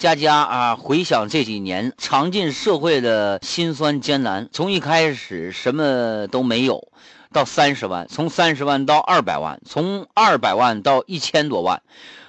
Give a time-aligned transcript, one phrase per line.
[0.00, 6.88] 佳佳啊，回想这几年尝尽社会的辛酸艰难，从一开始什么都没有，
[7.34, 11.82] 到三十万，从三十万到二百万，从二百万到一千多万。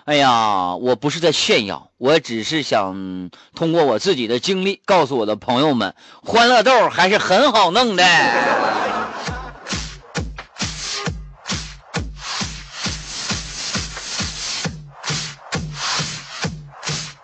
[0.04, 8.04] 哎呀，我不是在炫耀，我只是想通过我自己的经历，告诉我的朋友们，欢乐豆还是很好弄的。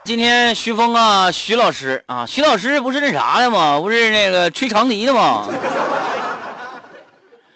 [0.07, 3.81] 今天徐峰啊，徐老师啊，徐老师不是那啥的吗？
[3.81, 5.49] 不是那个吹长笛的吗？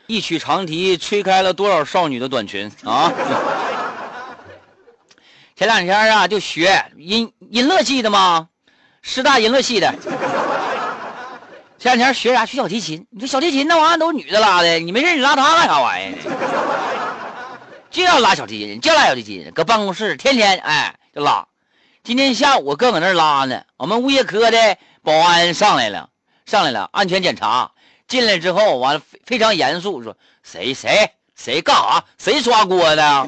[0.08, 3.09] 一曲长笛吹开了多少少女的短裙啊！
[5.56, 8.50] 前两天啊，就学音音乐系的吗，
[9.02, 9.95] 师大音乐系的。
[11.80, 12.45] 前两天学啥？
[12.45, 13.08] 学小提琴。
[13.12, 16.18] 你说小提琴那玩意儿都是女的拉的，你没事你拉它干啥玩意儿？
[17.90, 21.45] 就要拉小提琴，就拉小提琴，搁办公室天天哎就拉。
[22.04, 26.09] 今天下午我哥搁那拉呢，我们物业科的保安上来了，
[26.48, 27.70] 上来了，安全检查
[28.08, 32.03] 进来之后，完了非非常严肃说：“谁谁谁干啥？
[32.17, 33.28] 谁刷锅的？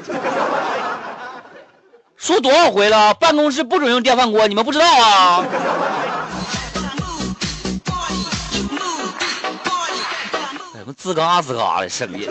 [2.17, 5.45] 说多少回了，办公室不准用电饭锅，你们不知道啊？”
[10.73, 12.27] 什么吱嘎吱嘎的声音？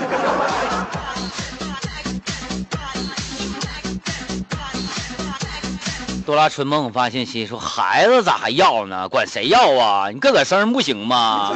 [6.23, 9.09] 多拉春梦发信息说：“孩子咋还要呢？
[9.09, 10.11] 管谁要啊？
[10.11, 11.55] 你个个生不行吗？”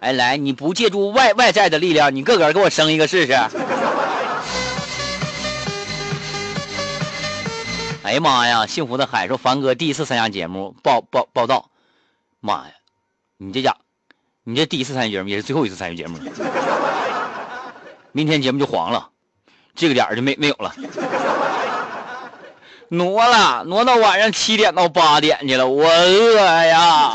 [0.00, 3.32] 哎，来，你不借助外外在的力量，你个个给我生一个试试。
[8.04, 8.66] 哎呀妈呀！
[8.66, 11.70] 幸福的海说：“凡哥第一次参加节目报报报道，
[12.40, 12.72] 妈呀，
[13.36, 13.76] 你这家，
[14.44, 16.18] 你这第一次参加节目也是最后一次参与节目，
[18.10, 19.08] 明天节目就黄了，
[19.74, 20.74] 这个点就没没有了。”
[22.92, 27.14] 挪了，挪到晚上七点到八点去了，我饿呀！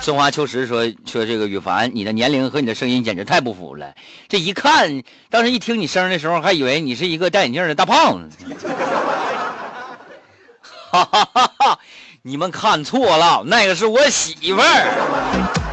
[0.00, 3.94] 春花秋实说说这个羽凡，你的年龄和你的声音简直太不符了。
[4.28, 8.36] 这一看，当时一听你声的时候，还以为你是一个戴眼镜的大胖子。
[10.92, 11.78] 哈哈哈哈！
[12.22, 15.69] 你们看错了，那个是我媳妇儿。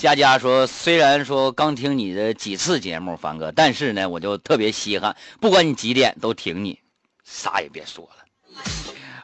[0.00, 6.78] 佳佳说：“虽然说刚听你的几次节目，凡哥，但是呢，我就特别稀罕，不管你几点都听你，
[7.22, 8.24] 啥也别说了。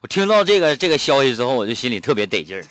[0.02, 2.62] 我听到这个这个消息之后，我就心里特别得劲儿。”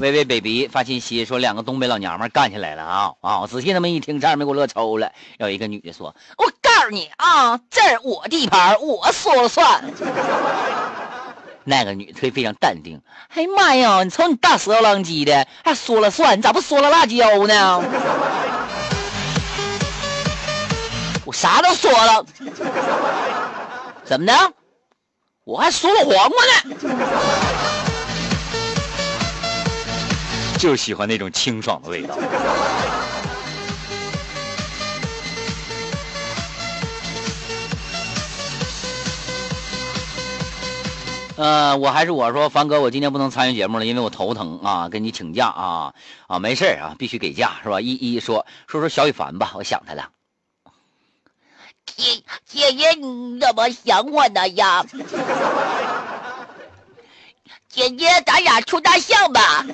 [0.00, 3.40] 微微 baby 发信息说：“两个东北老娘们干起来了啊啊！
[3.40, 5.12] 我仔细那么一听，差点没给我乐抽了。
[5.38, 6.50] 有一个女的说：‘我。’”
[6.86, 9.82] 诉你啊，这是我地盘，我说了算。
[11.64, 13.00] 那个女的非常淡定。
[13.34, 16.38] 哎呀妈呀，你瞅你大舌头浪叽的，还说了算？
[16.38, 17.82] 你咋不说了辣椒呢？
[21.24, 22.24] 我啥都说了。
[24.04, 24.52] 怎么的？
[25.42, 26.94] 我还说了黄瓜呢。
[30.56, 32.16] 就喜欢那种清爽的味道。
[41.36, 45.94] 呃，我还是我说，凡哥，我今天不能参与节目了，因为我头疼啊，跟你请假啊
[46.26, 47.80] 啊，没事啊，必须给假是吧？
[47.80, 50.08] 一一说说说小雨凡吧，我想他了。
[51.84, 54.84] 姐姐姐，你怎么想我呢呀？
[57.68, 59.66] 姐姐，咱俩处大象吧。